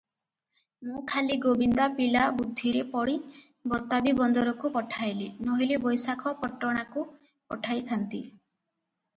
ମୁଁ 0.85 1.01
ଖାଲି 1.09 1.35
ଗୋବିନ୍ଦା 1.43 1.85
ପିଲା 1.99 2.23
ବୁଦ୍ଧିରେ 2.39 2.81
ପଡ଼ି 2.95 3.13
ବତାବୀ 3.73 4.15
ବନ୍ଦରକୁ 4.21 4.73
ପଠାଇଲି, 4.79 5.29
ନୋହିଲେ 5.51 5.79
ବୈଶାଖପଟଣାକୁ 5.87 7.05
ପଠାଇଥାନ୍ତି। 7.55 8.27